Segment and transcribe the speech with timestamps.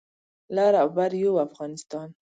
[0.55, 2.07] لر او بر یو افغانستان